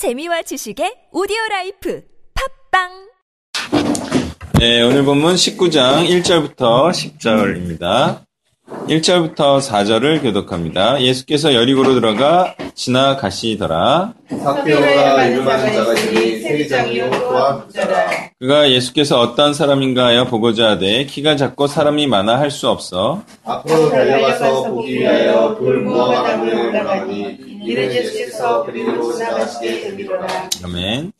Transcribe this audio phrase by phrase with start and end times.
[0.00, 2.00] 재미와 지식의 오디오 라이프
[2.72, 2.88] 팟빵
[4.58, 8.22] 네, 오늘 본문 19장 1절부터 10절입니다.
[8.88, 11.02] 1절부터 4절을 교독합니다.
[11.02, 14.14] 예수께서 여리고로 들어가 지나가시더라.
[14.42, 18.10] 삭개오라 이름하는 자가 있으니 세리장이요 또한 부자라.
[18.38, 23.90] 그가 예수께서 어떤 사람인가 하여 보고자 하되 키가 작고 사람이 많아 할 수 없어 앞으로
[23.90, 27.49] 달려가서 보기 위하여 돌무화과나무에 올라가니
[30.64, 31.12] 아멘.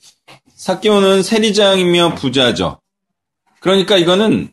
[0.54, 2.80] 사케오는 세리장이며 부자죠.
[3.60, 4.50] 그러니까 이거는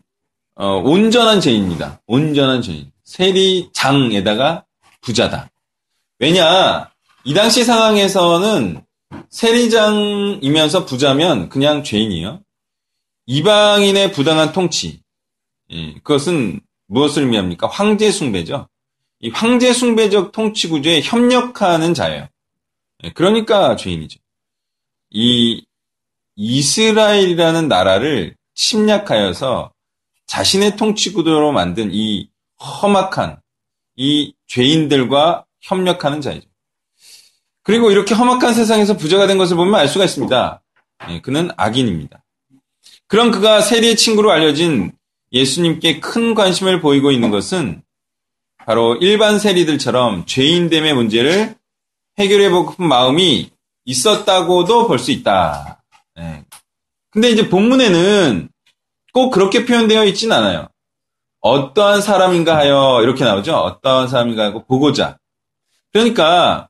[0.55, 2.02] 어, 온전한 죄입니다.
[2.08, 2.91] 온전한 죄인.
[3.03, 4.66] 세리장에다가
[5.02, 5.49] 부자다.
[6.20, 6.89] 왜냐?
[7.23, 8.81] 이 당시 상황에서는
[9.30, 12.41] 세리장이면서 부자면 그냥 죄인이에요.
[13.27, 15.02] 이방인의 부당한 통치.
[15.72, 17.67] 예, 그것은 무엇을 의미합니까?
[17.67, 18.67] 황제 숭배죠.
[19.20, 22.27] 이 황제 숭배적 통치 구조에 협력하는 자예요.
[23.03, 24.20] 예, 그러니까 죄인이죠.
[25.09, 25.66] 이
[26.35, 29.72] 이스라엘이라는 나라를 침략하여서
[30.28, 33.39] 자신의 통치 구도로 만든 이 험악한
[33.95, 36.47] 이 죄인들과 협력하는 자이죠.
[37.63, 40.61] 그리고 이렇게 험악한 세상에서 부자가 된 것을 보면 알 수가 있습니다.
[41.09, 42.23] 예, 그는 악인입니다.
[43.08, 44.91] 그런 그가 세리의 친구로 알려진
[45.31, 47.81] 예수님께 큰 관심을 보이고 있는 것은
[48.67, 51.55] 바로 일반 세리들처럼 죄인됨의 문제를
[52.19, 53.49] 해결해 보고 싶은 마음이
[53.85, 55.81] 있었다고도 볼 수 있다.
[56.19, 56.43] 예.
[57.09, 58.49] 근데 이제 본문에는
[59.13, 60.67] 꼭 그렇게 표현되어 있진 않아요.
[61.39, 63.55] 어떠한 사람인가 하여 이렇게 나오죠.
[63.55, 65.17] 어떠한 사람인가 하고 보고자.
[65.93, 66.67] 그러니까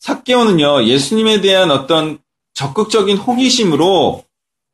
[0.00, 2.18] 삭개오는요 예수님에 대한 어떤
[2.54, 4.24] 적극적인 호기심으로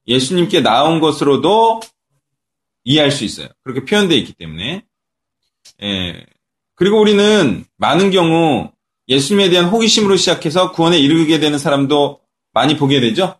[0.06, 1.80] 예수님께 나온 것으로도
[2.84, 3.48] 이해할 수 있어요.
[3.62, 4.86] 그렇게 표현되어 있기 때문에.
[5.82, 6.24] 예.
[6.74, 8.70] 그리고 우리는 많은 경우
[9.08, 12.20] 예수님에 대한 호기심으로 시작해서 구원에 이르게 되는 사람도
[12.52, 13.36] 많이 보게 되죠.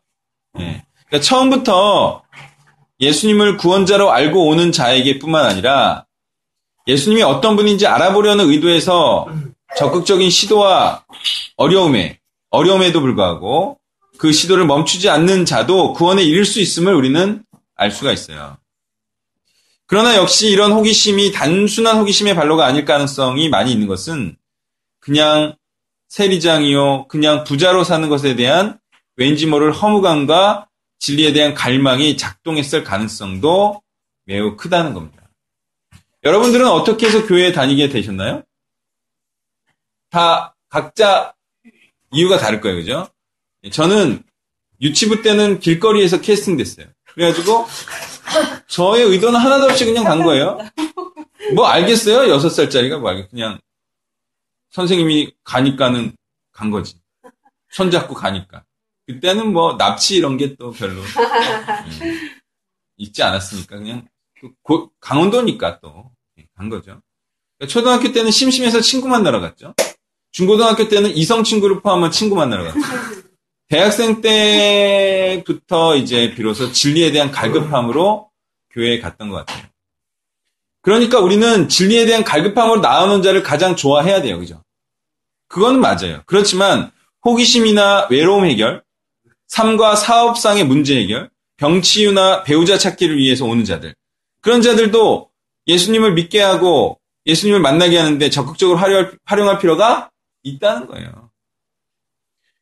[0.58, 0.82] 예.
[1.06, 2.22] 그러니까 처음부터
[3.00, 6.06] 예수님을 구원자로 알고 오는 자에게뿐만 아니라
[6.86, 9.26] 예수님이 어떤 분인지 알아보려는 의도에서
[9.76, 11.04] 적극적인 시도와
[11.56, 12.18] 어려움에
[12.50, 13.78] 어려움에도 불구하고
[14.18, 17.42] 그 시도를 멈추지 않는 자도 구원에 이를 수 있음을 우리는
[17.74, 18.58] 알 수가 있어요.
[19.90, 24.36] 그러나 역시 이런 호기심이 단순한 호기심의 발로가 아닐 가능성이 많이 있는 것은
[25.00, 25.56] 그냥
[26.06, 28.78] 세리장이요, 그냥 부자로 사는 것에 대한
[29.16, 30.68] 왠지 모를 허무감과
[31.00, 33.82] 진리에 대한 갈망이 작동했을 가능성도
[34.26, 35.28] 매우 크다는 겁니다.
[36.22, 38.44] 여러분들은 어떻게 해서 교회에 다니게 되셨나요?
[40.10, 41.34] 다 각자
[42.12, 43.08] 이유가 다를 거예요, 그죠?
[43.72, 44.22] 저는
[44.80, 46.86] 유치부 때는 길거리에서 캐스팅 됐어요.
[47.06, 47.66] 그래가지고
[48.68, 50.58] 저의 의도는 하나도 없이 그냥 간 거예요.
[51.54, 52.30] 뭐 알겠어요?
[52.30, 53.58] 여섯 살짜리가 뭐 알겠, 그냥
[54.70, 56.12] 선생님이 가니까는
[56.52, 57.00] 간 거지.
[57.70, 58.64] 손잡고 가니까.
[59.06, 62.30] 그때는 뭐 납치 이런 게 또 별로 음,
[62.96, 64.06] 있지 않았으니까 그냥
[64.62, 66.10] 고, 강원도니까 또
[66.56, 67.00] 간 거죠.
[67.58, 69.74] 그러니까 초등학교 때는 심심해서 친구 만나러 갔죠.
[70.30, 72.78] 중고등학교 때는 이성 친구를 포함한 친구 만나러 갔죠.
[73.70, 78.28] 대학생 때부터 이제 비로소 진리에 대한 갈급함으로
[78.70, 79.68] 교회에 갔던 것 같아요.
[80.82, 84.40] 그러니까 우리는 진리에 대한 갈급함으로 나오는 자를 가장 좋아해야 돼요.
[84.40, 84.64] 그죠?
[85.46, 86.22] 그거는 맞아요.
[86.26, 86.90] 그렇지만
[87.24, 88.82] 호기심이나 외로움 해결,
[89.46, 93.94] 삶과 사업상의 문제 해결, 병치유나 배우자 찾기를 위해서 오는 자들.
[94.40, 95.30] 그런 자들도
[95.68, 100.10] 예수님을 믿게 하고 예수님을 만나게 하는데 적극적으로 활용할 필요가
[100.42, 101.29] 있다는 거예요.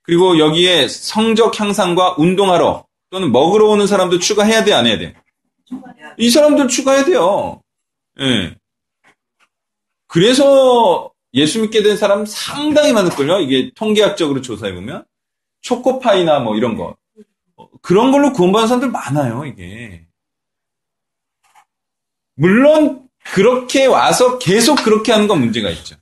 [0.08, 5.14] 그리고 여기에 성적 향상과 운동하러 또는 먹으러 오는 사람도 추가해야 돼, 안 해야 돼?
[6.16, 7.60] 이 사람들 추가해야 돼요.
[8.18, 8.56] 예.
[10.06, 13.40] 그래서 예수 믿게 된 사람 상당히 많을걸요?
[13.40, 15.04] 이게 통계학적으로 조사해보면.
[15.60, 16.96] 초코파이나 뭐 이런 거.
[17.82, 20.06] 그런 걸로 구원받은 사람들 많아요, 이게.
[22.34, 25.96] 물론, 그렇게 와서 계속 그렇게 하는 건 문제가 있죠.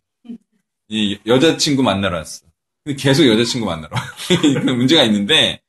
[0.87, 2.46] 이 여자친구 만나러 왔어.
[2.95, 3.97] 계속 여자친구 만나러
[4.65, 5.61] 그 문제가 있는데,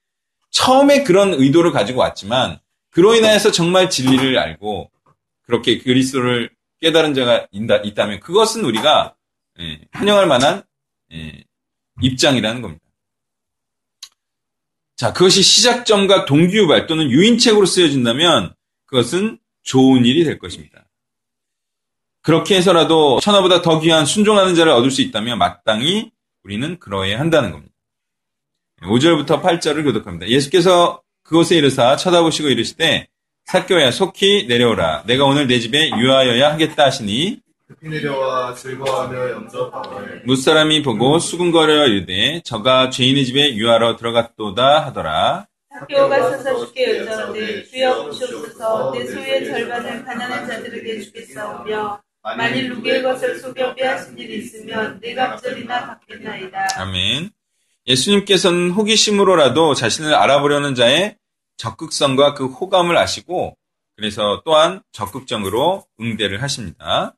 [0.52, 2.60] 처음에 그런 의도를 가지고 왔지만,
[2.92, 4.92] 그로 인하여서 정말 진리를 알고,
[5.44, 6.50] 그렇게 그리스도를
[6.82, 9.16] 깨달은 자가 있다, 면 그것은 우리가
[9.60, 10.64] 예, 환영할 만한
[11.12, 11.44] 예,
[12.02, 12.84] 입장이라는 겁니다.
[14.96, 18.54] 자, 그것이 시작점과 동기유발 또는 유인책으로 쓰여진다면
[18.86, 20.86] 그것은 좋은 일이 될 것입니다.
[22.22, 26.12] 그렇게 해서라도 천하보다 더 귀한 순종하는 자를 얻을 수 있다면 마땅히
[26.48, 27.74] 우리는 그러해야 한다는 겁니다.
[28.84, 30.30] 5절부터 8절을 교독합니다.
[30.30, 33.08] 예수께서 그곳에 이르사 쳐다보시고 이르시되
[33.46, 35.04] 사교야 속히 내려오라.
[35.08, 42.42] 내가 오늘 내 집에 유하여야 하겠다 하시니 급히 내려와 즐거워하며 영접함을 무사람이 보고 수군거려 이르되
[42.46, 45.48] 저가 죄인의 집에 유하러 들어갔도다 하더라.
[45.70, 52.02] 학교가 서서 주께 여짜오되 주여 보시옵소서 내 소유의 절반을 가난한 자들에게 주겠사오며
[52.36, 56.68] 만일 누구의 것을 속여 빼앗은 일이 있으면 내 갑절이나 받겠나이다.
[56.82, 57.30] 아멘.
[57.88, 61.16] 예수님께서는 호기심으로라도 자신을 알아보려는 자의
[61.58, 63.58] 적극성과 그 호감을 아시고
[63.96, 67.16] 그래서 또한 적극적으로 응대를 하십니다.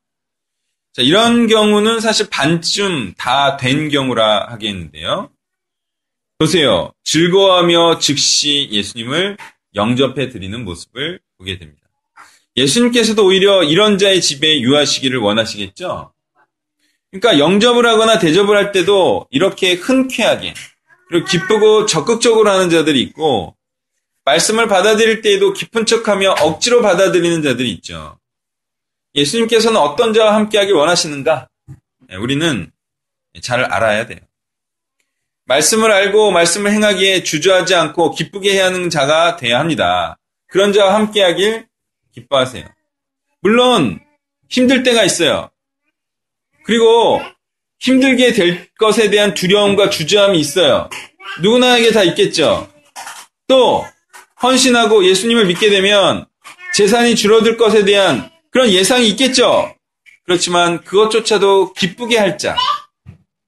[0.93, 5.29] 자, 이런 경우는 사실 반쯤 다 된 경우라 하겠는데요.
[6.37, 6.91] 보세요.
[7.03, 9.37] 즐거워하며 즉시 예수님을
[9.75, 11.78] 영접해 드리는 모습을 보게 됩니다.
[12.55, 16.13] 예수님께서도 오히려 이런 자의 집에 유하시기를 원하시겠죠?
[17.11, 20.53] 그러니까 영접을 하거나 대접을 할 때도 이렇게 흔쾌하게
[21.07, 23.55] 그리고 기쁘고 적극적으로 하는 자들이 있고
[24.25, 28.19] 말씀을 받아들일 때에도 깊은 척하며 억지로 받아들이는 자들이 있죠.
[29.15, 31.47] 예수님께서는 어떤 자와 함께하길 원하시는가?
[32.09, 32.71] 네, 우리는
[33.41, 34.19] 잘 알아야 돼요.
[35.45, 40.19] 말씀을 알고 말씀을 행하기에 주저하지 않고 기쁘게 해야 하는 자가 돼야 합니다.
[40.47, 41.68] 그런 자와 함께하길
[42.21, 42.65] 기뻐하세요.
[43.41, 43.99] 물론
[44.49, 45.49] 힘들 때가 있어요.
[46.63, 47.21] 그리고
[47.79, 50.89] 힘들게 될 것에 대한 두려움과 주저함이 있어요.
[51.41, 52.71] 누구나에게 다 있겠죠.
[53.47, 53.85] 또
[54.41, 56.25] 헌신하고 예수님을 믿게 되면
[56.73, 59.75] 재산이 줄어들 것에 대한 그런 예상이 있겠죠.
[60.23, 62.55] 그렇지만 그것조차도 기쁘게 할 자,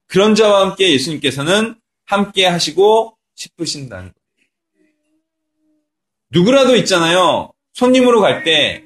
[0.07, 1.75] 그런 자와 함께 예수님께서는
[2.05, 4.47] 함께 하시고 싶으신다는 거예요.
[6.31, 7.50] 누구라도 있잖아요.
[7.73, 8.83] 손님으로 갈 때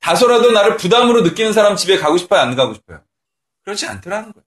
[0.00, 2.40] 다소라도 나를 부담으로 느끼는 사람 집에 가고 싶어요?
[2.40, 3.00] 안 가고 싶어요?
[3.64, 4.44] 그렇지 않더라는 거예요.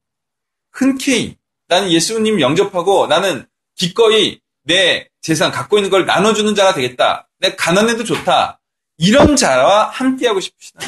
[0.71, 3.45] 흔쾌히 나는 예수님 영접하고 나는
[3.75, 7.27] 기꺼이 내 재산 갖고 있는 걸 나눠주는 자가 되겠다.
[7.39, 8.59] 내 가난해도 좋다.
[8.97, 10.79] 이런 자와 함께하고 싶으시다.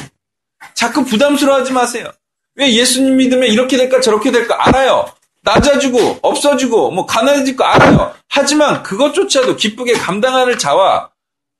[0.74, 2.10] 자꾸 부담스러워하지 마세요.
[2.56, 5.12] 왜 예수님 믿으면 이렇게 될까 저렇게 될까 알아요.
[5.42, 8.14] 낮아지고 없어지고 뭐 가난해질 거 알아요.
[8.28, 11.10] 하지만 그것조차도 기쁘게 감당하는 자와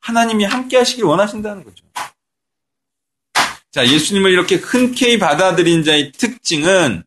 [0.07, 1.85] 하나님이 함께 하시길 원하신다는 거죠.
[3.73, 7.03] 자, 예수님을 이렇게 흔쾌히 받아들인 자의 특징은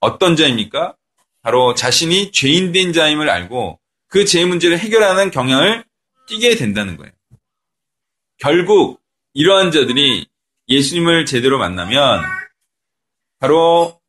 [0.00, 0.96] 어떤 자입니까?
[1.42, 3.78] 바로 자신이 죄인된 자임을 알고
[4.08, 5.84] 그 죄 문제를 해결하는 경향을
[6.26, 7.12] 띠게 된다는 거예요.
[8.38, 9.00] 결국
[9.34, 10.26] 이러한 자들이
[10.68, 12.20] 예수님을 제대로 만나면
[13.38, 14.00] 바로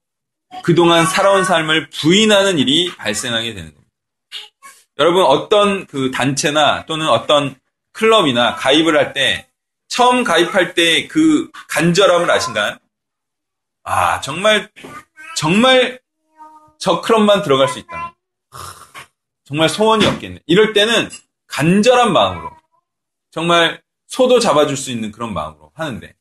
[0.64, 3.92] 그동안 살아온 삶을 부인하는 일이 발생하게 되는 겁니다.
[4.98, 7.56] 여러분 어떤 그 단체나 또는 어떤
[7.94, 9.50] 클럽이나 가입을 할 때
[9.88, 12.78] 처음 가입할 때 그 간절함을 아신가요?
[13.84, 14.70] 아 정말
[15.36, 16.00] 정말
[16.80, 18.14] 저 클럽만 들어갈 수 있다면
[19.46, 20.40] 정말 소원이 없겠네.
[20.48, 21.10] 이럴 때는
[21.48, 22.50] 간절한 마음으로
[23.32, 26.16] 정말 소도 잡아줄 수 있는 그런 마음으로 하는데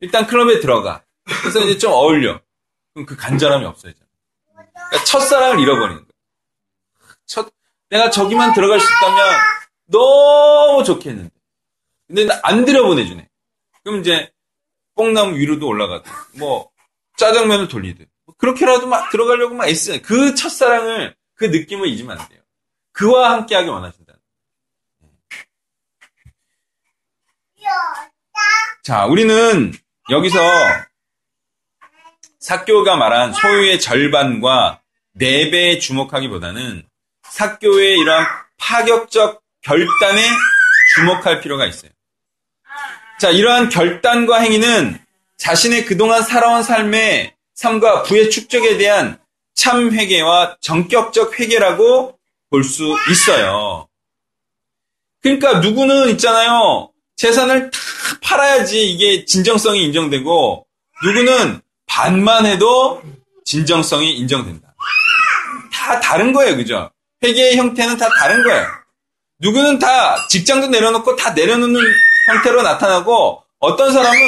[0.00, 1.02] 일단 클럽에 들어가.
[1.42, 2.40] 그래서 이제 좀 어울려.
[2.94, 4.08] 그럼 그 간절함이 없어지잖아.
[4.54, 6.12] 그러니까 첫사랑을 잃어버리는 거야.
[7.26, 7.52] 첫
[7.90, 9.18] 내가 저기만 들어갈 수 있다면
[9.92, 11.30] 너무 좋겠는데.
[12.08, 13.28] 근데 안 들여보내주네.
[13.84, 14.32] 그럼 이제
[14.94, 16.04] 뽕나무 위로도 올라가고
[16.38, 16.70] 뭐
[17.16, 20.02] 짜장면을 돌리듯 뭐 그렇게라도 막 들어가려고 막 애쓰.
[20.02, 22.40] 그 첫사랑을 그 느낌을 잊으면 안 돼요.
[22.92, 24.12] 그와 함께하기 원하신다.
[28.82, 29.72] 자, 우리는
[30.10, 30.40] 여기서
[32.40, 34.82] 사교가 말한 소유의 절반과
[35.16, 36.88] 4배에 주목하기보다는
[37.22, 38.26] 사교의 이러한
[38.58, 40.22] 파격적 결단에
[40.94, 41.90] 주목할 필요가 있어요.
[43.20, 44.98] 자, 이러한 결단과 행위는
[45.38, 49.18] 자신의 그동안 살아온 삶의 삶과 부의 축적에 대한
[49.54, 52.18] 참 회개와 전격적 회개라고
[52.50, 53.88] 볼 수 있어요.
[55.22, 56.90] 그러니까 누구는 있잖아요.
[57.16, 57.78] 재산을 다
[58.22, 60.66] 팔아야지 이게 진정성이 인정되고
[61.04, 63.02] 누구는 반만 해도
[63.44, 64.74] 진정성이 인정된다.
[65.72, 66.56] 다 다른 거예요.
[66.56, 66.90] 그죠?
[67.22, 68.66] 회계의 형태는 다 다른 거예요.
[69.42, 71.80] 누구는 다 직장도 내려놓고 다 내려놓는
[72.28, 74.18] 형태로 나타나고 어떤 사람은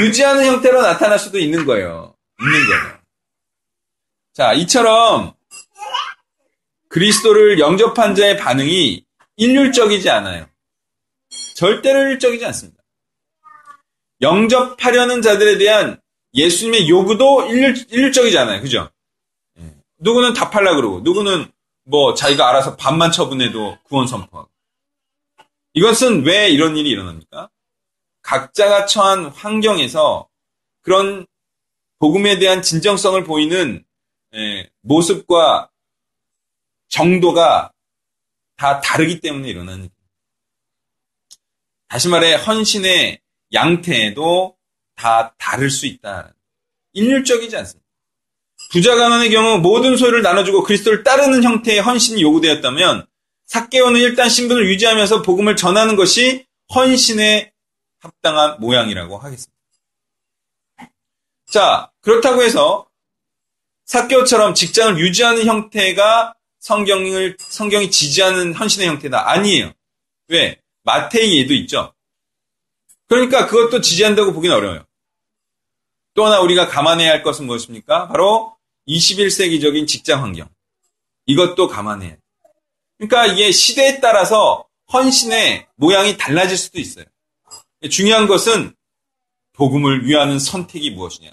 [0.00, 2.14] 유지하는 형태로 나타날 수도 있는 거예요.
[2.38, 2.98] 있는 거예요.
[4.34, 5.32] 자, 이처럼
[6.88, 9.04] 그리스도를 영접한 자의 반응이
[9.36, 10.46] 일률적이지 않아요.
[11.56, 12.82] 절대로 일률적이지 않습니다.
[14.20, 15.98] 영접하려는 자들에 대한
[16.34, 18.60] 예수님의 요구도 일률, 일률적이지 않아요.
[18.60, 18.90] 그죠?
[19.58, 19.74] 예.
[19.98, 21.50] 누구는 다 팔라 그러고, 누구는
[21.84, 24.50] 뭐 자기가 알아서 반만 처분해도 구원 선포하고.
[25.74, 27.50] 이것은 왜 이런 일이 일어납니까?
[28.22, 30.28] 각자가 처한 환경에서
[30.80, 31.26] 그런
[31.98, 33.84] 복음에 대한 진정성을 보이는
[34.34, 35.70] 예, 모습과
[36.88, 37.72] 정도가
[38.56, 39.92] 다 다르기 때문에 일어나는 일이에요.
[41.88, 43.20] 다시 말해 헌신의
[43.52, 44.56] 양태도
[44.94, 46.34] 다 다를 수 있다.
[46.92, 47.81] 일률적이지 않습니다.
[48.72, 53.06] 부자 가난의 경우 모든 소유를 나눠주고 그리스도를 따르는 형태의 헌신이 요구되었다면
[53.44, 57.52] 사개오는 일단 신분을 유지하면서 복음을 전하는 것이 헌신에
[58.00, 59.52] 합당한 모양이라고 하겠습니다.
[61.50, 62.86] 자, 그렇다고 해서
[63.84, 69.30] 사개오처럼 직장을 유지하는 형태가 성경을, 성경이 지지하는 헌신의 형태다.
[69.32, 69.72] 아니에요.
[70.28, 70.58] 왜?
[70.84, 71.92] 마태이에도 있죠.
[73.06, 74.86] 그러니까 그것도 지지한다고 보기는 어려워요.
[76.14, 78.08] 또 하나 우리가 감안해야 할 것은 무엇입니까?
[78.08, 78.51] 바로
[78.88, 80.48] 21세기적인 직장 환경.
[81.26, 82.18] 이것도 감안해야 돼요.
[82.98, 87.04] 그러니까 이게 시대에 따라서 헌신의 모양이 달라질 수도 있어요.
[87.90, 88.74] 중요한 것은
[89.52, 91.32] 복음을 위하는 선택이 무엇이냐.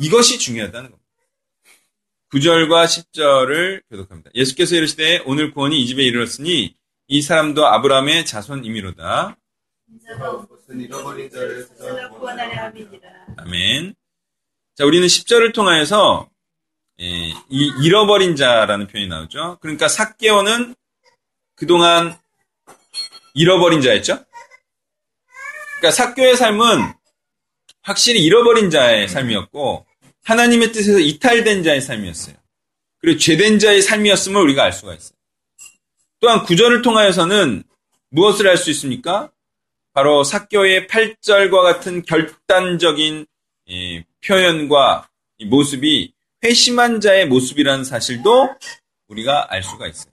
[0.00, 1.08] 이것이 중요하다는 겁니다.
[2.32, 4.30] 9절과 10절을 교독합니다.
[4.34, 6.74] 예수께서 이르시되 오늘 구원이 이 집에 이르렀으니
[7.08, 9.36] 이 사람도 아브라함의 자손이미로다.
[13.38, 13.94] 아멘.
[14.74, 16.37] 자, 우리는 10절을 통하여서 예,
[17.50, 19.58] 이 잃어버린 자라는 표현이 나오죠.
[19.60, 20.74] 그러니까 삭개오는
[21.54, 22.18] 그동안
[23.34, 24.24] 잃어버린 자였죠.
[25.78, 26.92] 그러니까 삭교의 삶은
[27.82, 29.86] 확실히 잃어버린 자의 삶이었고
[30.24, 32.34] 하나님의 뜻에서 이탈된 자의 삶이었어요.
[32.98, 35.16] 그리고 죄된 자의 삶이었음을 우리가 알 수가 있어요.
[36.20, 37.62] 또한 구절을 통하여서는
[38.10, 39.30] 무엇을 알 수 있습니까?
[39.92, 43.26] 바로 삭교의 8절과 같은 결단적인
[43.66, 46.12] 이 표현과 이 모습이
[46.44, 48.54] 회심한 자의 모습이라는 사실도
[49.08, 50.12] 우리가 알 수가 있어요.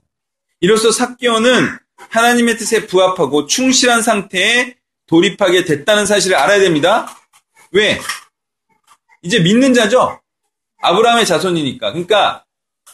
[0.60, 7.08] 이로써 삭교는 하나님의 뜻에 부합하고 충실한 상태에 돌입하게 됐다는 사실을 알아야 됩니다.
[7.72, 8.00] 왜?
[9.22, 10.20] 이제 믿는 자죠?
[10.82, 11.92] 아브라함의 자손이니까.
[11.92, 12.44] 그러니까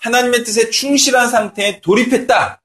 [0.00, 2.62] 하나님의 뜻에 충실한 상태에 돌입했다.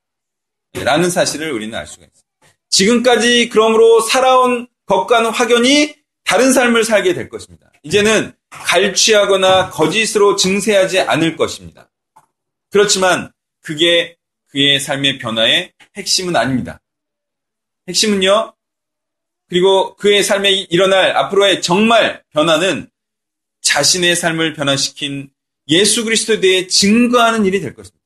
[0.83, 2.53] 라는 사실을 우리는 알 수가 있어요.
[2.69, 7.71] 지금까지 그러므로 살아온 것과는 확연히 다른 삶을 살게 될 것입니다.
[7.83, 11.89] 이제는 갈취하거나 거짓으로 증세하지 않을 것입니다.
[12.69, 16.79] 그렇지만 그게 그의 삶의 변화의 핵심은 아닙니다.
[17.87, 18.53] 핵심은요,
[19.49, 22.89] 그리고 그의 삶에 일어날 앞으로의 정말 변화는
[23.61, 25.29] 자신의 삶을 변화시킨
[25.69, 27.97] 예수 그리스도에 대해 증거하는 일이 될 것입니다.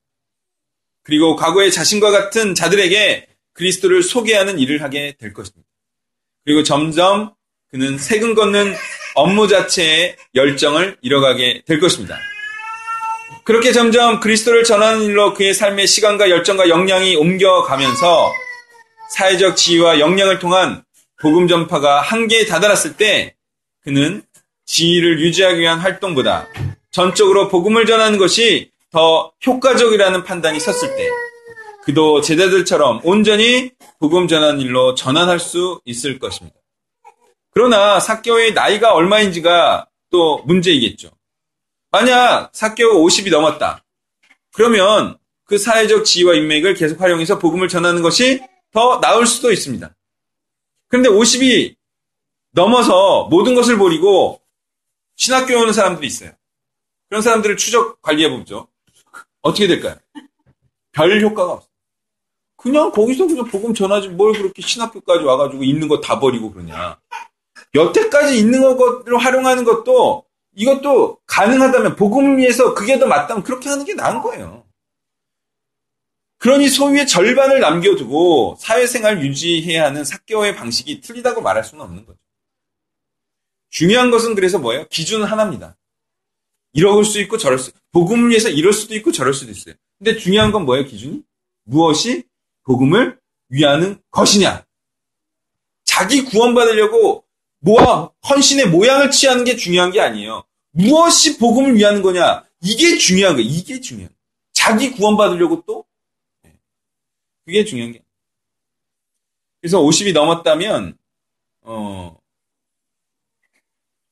[1.04, 5.68] 그리고 과거의 자신과 같은 자들에게 그리스도를 소개하는 일을 하게 될 것입니다.
[6.44, 7.34] 그리고 점점
[7.72, 8.76] 그는 세금 걷는
[9.16, 12.18] 업무 자체의 열정을 잃어가게 될 것입니다.
[13.46, 18.32] 그렇게 점점 그리스도를 전하는 일로 그의 삶의 시간과 열정과 역량이 옮겨가면서
[19.12, 20.84] 사회적 지위와 역량을 통한
[21.22, 23.36] 복음 전파가 한계에 다다랐을 때
[23.84, 24.22] 그는
[24.66, 26.48] 지위를 유지하기 위한 활동보다
[26.92, 31.10] 전적으로 복음을 전하는 것이 더 효과적이라는 판단이 섰을 때
[31.84, 36.61] 그도 제자들처럼 온전히 복음 전하는 일로 전환할 수 있을 것입니다.
[37.52, 41.12] 그러나 사교의 나이가 얼마인지가 또 문제이겠죠.
[41.92, 43.84] 만약 사교가 50이 넘었다.
[44.54, 48.42] 그러면 그 사회적 지위와 인맥을 계속 활용해서 복음을 전하는 것이
[48.72, 49.94] 더 나을 수도 있습니다.
[50.88, 51.76] 그런데 50이
[52.52, 54.42] 넘어서 모든 것을 버리고
[55.18, 56.32] 신학교에 오는 사람들이 있어요.
[57.10, 58.68] 그런 사람들을 추적 관리해보죠.
[59.42, 59.98] 어떻게 될까요?
[60.94, 61.70] 별 효과가 없어요.
[62.56, 67.00] 그냥 거기서 그냥 복음 전하지 뭘 그렇게 신학교까지 와가지고 있는 거 다 버리고 그러냐.
[67.74, 70.26] 여태까지 있는 것을 활용하는 것도
[70.56, 74.66] 이것도 가능하다면 복음을 위해서 그게 더 맞다면 그렇게 하는 게 나은 거예요.
[76.38, 82.18] 그러니 소유의 절반을 남겨두고 사회생활 유지해야 하는 사교의 방식이 틀리다고 말할 수는 없는 거죠.
[83.70, 84.88] 중요한 것은 그래서 뭐예요?
[84.90, 85.78] 기준은 하나입니다.
[86.74, 89.76] 이럴 수 있고 저럴 수, 복음을 위해서 이럴 수도 있고 저럴 수도 있어요.
[89.98, 91.22] 근데 중요한 건 뭐예요, 기준이?
[91.64, 92.24] 무엇이
[92.64, 94.66] 복음을 위하는 것이냐?
[95.84, 97.24] 자기 구원받으려고
[97.62, 100.44] 모아, 헌신의 모양을 취하는 게 중요한 게 아니에요.
[100.72, 102.44] 무엇이 복음을 위하는 거냐?
[102.62, 103.48] 이게 중요한 거예요.
[103.48, 104.22] 이게 중요한 거예요.
[104.52, 105.86] 자기 구원받으려고 또?
[106.44, 106.54] 네.
[107.46, 108.04] 그게 중요한 게.
[109.60, 110.98] 그래서 50이 넘었다면,
[111.62, 112.18] 어,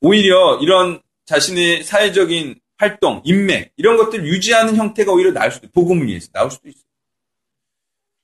[0.02, 6.30] 오히려 이런 자신의 사회적인 활동, 인맥, 이런 것들 유지하는 형태가 오히려 나을 수도, 복음을 위해서
[6.32, 6.84] 나올 수도 있어요.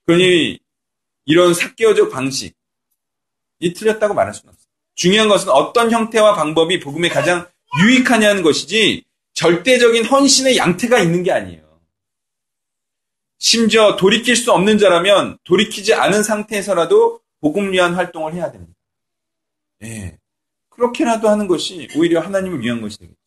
[0.05, 0.60] 그러니,
[1.25, 2.53] 이런 사개어적 방식이
[3.75, 4.64] 틀렸다고 말할 수는 없어요.
[4.96, 7.48] 중요한 것은 어떤 형태와 방법이 복음에 가장
[7.82, 11.64] 유익하냐는 것이지 절대적인 헌신의 양태가 있는 게 아니에요.
[13.38, 18.74] 심지어 돌이킬 수 없는 자라면 돌이키지 않은 상태에서라도 복음 위한 활동을 해야 됩니다.
[19.84, 20.18] 예.
[20.70, 23.20] 그렇게라도 하는 것이 오히려 하나님을 위한 것이 되겠죠.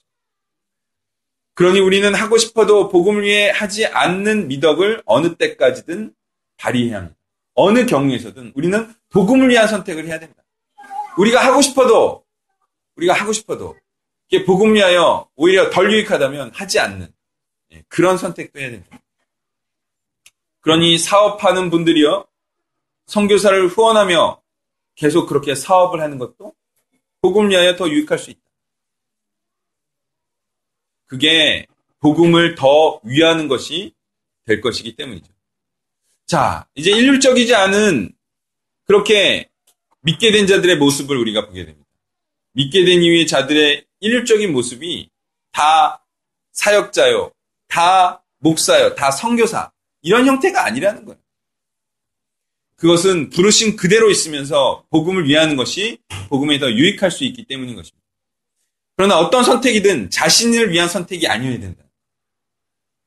[1.55, 6.15] 그러니 우리는 하고 싶어도 복음을 위해 하지 않는 미덕을 어느 때까지든
[6.57, 7.17] 발휘해야 합니다.
[7.55, 10.43] 어느 경우에서든 우리는 복음을 위한 선택을 해야 됩니다.
[11.19, 12.25] 우리가 하고 싶어도,
[12.97, 13.77] 우리가 하고 싶어도
[14.29, 17.13] 이게 복음 위하여 오히려 덜 유익하다면 하지 않는
[17.73, 19.01] 예, 그런 선택도 해야 된다.
[20.61, 22.27] 그러니 사업하는 분들이요
[23.07, 24.43] 선교사를 후원하며
[24.95, 26.55] 계속 그렇게 사업을 하는 것도
[27.21, 28.41] 복음 위하여 더 유익할 수 있다.
[31.07, 31.67] 그게
[32.01, 33.95] 복음을 더 위하는 것이
[34.45, 35.33] 될 것이기 때문이죠.
[36.27, 38.13] 자, 이제 일률적이지 않은
[38.85, 39.48] 그렇게
[40.09, 41.87] 믿게 된 자들의 모습을 우리가 보게 됩니다.
[42.53, 45.11] 믿게 된 이후의 자들의 일률적인 모습이
[45.53, 46.03] 다
[46.53, 47.33] 사역자요,
[47.69, 51.21] 다 목사요, 다 선교사 이런 형태가 아니라는 거예요.
[52.77, 55.99] 그것은 부르신 그대로 있으면서 복음을 위하는 것이
[56.31, 58.07] 복음에 더 유익할 수 있기 때문인 것입니다.
[58.97, 61.85] 그러나 어떤 선택이든 자신을 위한 선택이 아니어야 된다.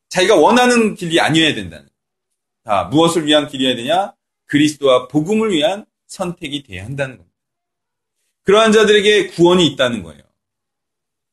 [0.10, 1.89] 자기가 원하는 길이 아니어야 된다는.
[2.63, 4.13] 자, 무엇을 위한 길이어야 되냐?
[4.46, 7.38] 그리스도와 복음을 위한 선택이 돼야 한다는 겁니다.
[8.44, 10.22] 그러한 자들에게 구원이 있다는 거예요.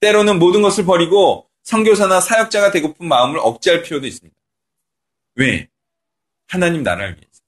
[0.00, 4.38] 때로는 모든 것을 버리고 선교사나 사역자가 되고픈 마음을 억제할 필요도 있습니다.
[5.34, 5.68] 왜?
[6.46, 7.42] 하나님 나라를 위해서.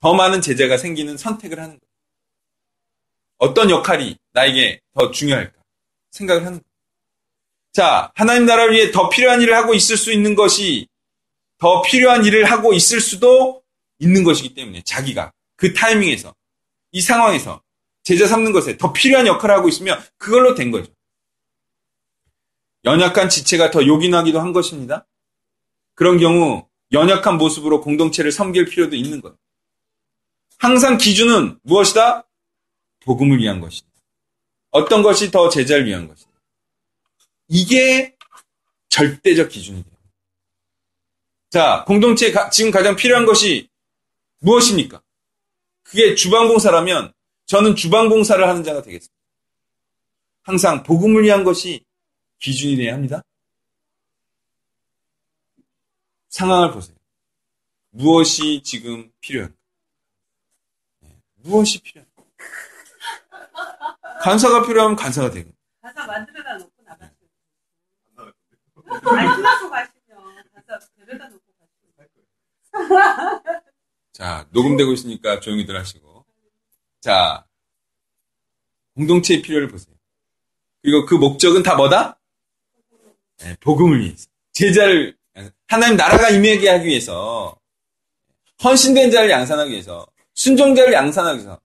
[0.00, 1.90] 더 많은 제자가 생기는 선택을 하는 거예요.
[3.38, 5.58] 어떤 역할이 나에게 더 중요할까?
[6.10, 6.70] 생각을 하는 거예요.
[7.72, 10.86] 자, 하나님 나라를 위해 더 필요한 일을 하고 있을 수 있는 것이
[11.56, 13.62] 더 필요한 일을 하고 있을 수도
[13.98, 16.34] 있는 것이기 때문에 자기가 그 타이밍에서
[16.92, 17.62] 이 상황에서
[18.02, 20.92] 제자 삼는 것에 더 필요한 역할을 하고 있으면 그걸로 된 거죠.
[22.84, 25.06] 연약한 지체가 더 요긴하기도 한 것입니다.
[25.94, 29.36] 그런 경우 연약한 모습으로 공동체를 섬길 필요도 있는 거예요.
[30.58, 32.26] 항상 기준은 무엇이다?
[33.00, 33.88] 복음을 위한 것이다.
[34.70, 36.30] 어떤 것이 더 제자를 위한 것이다.
[37.48, 38.16] 이게
[38.88, 39.94] 절대적 기준이 돼요.
[41.50, 43.68] 자, 공동체에 가, 지금 가장 필요한 것이
[44.38, 45.02] 무엇입니까?
[45.90, 47.12] 그게 주방봉사라면
[47.46, 49.12] 저는 주방봉사를 하는 자가 되겠습니다.
[50.42, 51.84] 항상 복음을 위한 것이
[52.38, 53.22] 기준이 돼야 합니다.
[56.28, 56.96] 상황을 보세요.
[57.90, 59.56] 무엇이 지금 필요한가?
[61.00, 61.08] 네,
[61.42, 62.22] 무엇이 필요한가?
[64.22, 65.50] 간사가 필요하면 간사가 되고.
[65.82, 66.70] 가사 만들어다 놓고.
[69.16, 71.44] 아니, 끝나고 가시면 가사 데려다 놓고
[71.96, 73.62] 가시면.
[74.20, 76.26] 자, 녹음되고 있으니까 조용히들 하시고.
[77.00, 77.46] 자,
[78.94, 79.96] 공동체의 필요를 보세요.
[80.82, 82.20] 그리고 그 목적은 다 뭐다?
[83.38, 84.28] 네, 복음을 위해서.
[84.52, 85.16] 제자를,
[85.66, 87.58] 하나님 나라가 임하게 하기 위해서,
[88.62, 91.58] 헌신된 자를 양산하기 위해서, 순종자를 양산하기 위해서.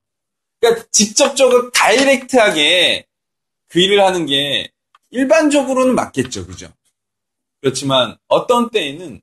[0.61, 3.05] 그러니까 직접적으로 다이렉트하게
[3.67, 4.71] 그 일을 하는 게
[5.09, 6.47] 일반적으로는 맞겠죠.
[6.47, 6.71] 그죠?
[7.59, 9.21] 그렇지만 어떤 때에는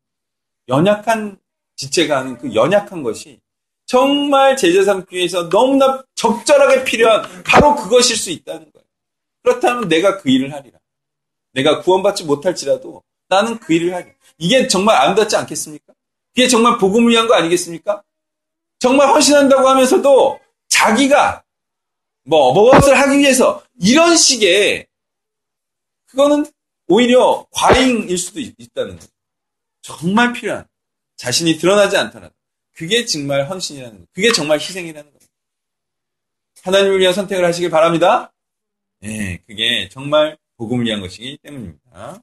[0.68, 1.40] 연약한
[1.76, 3.40] 지체가 하는 그 연약한 것이
[3.86, 8.86] 정말 제자 삼기 위해서 너무나 적절하게 필요한 바로 그것일 수 있다는 거예요.
[9.42, 10.78] 그렇다면 내가 그 일을 하리라.
[11.52, 14.14] 내가 구원받지 못할지라도 나는 그 일을 하리라.
[14.38, 15.92] 이게 정말 아름답지 않겠습니까?
[16.34, 18.02] 그게 정말 복음을 위한 거 아니겠습니까?
[18.78, 21.44] 정말 헌신한다고 하면서도 자기가
[22.24, 24.86] 뭐 무엇을 하기 위해서 이런 식의
[26.06, 26.46] 그거는
[26.88, 29.08] 오히려 과잉일 수도 있, 다는 거죠.
[29.82, 30.66] 정말 필요한
[31.16, 32.34] 자신이 드러나지 않더라도
[32.74, 34.06] 그게 정말 헌신이라는 거.
[34.12, 35.18] 그게 정말 희생이라는 거예요.
[36.62, 38.32] 하나님을 위한 선택을 하시길 바랍니다.
[39.00, 42.22] 네, 그게 정말 복음을 위한 것이기 때문입니다.